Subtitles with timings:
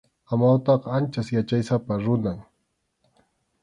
[0.31, 2.39] Amawtaqa ancha yachaysapa runam.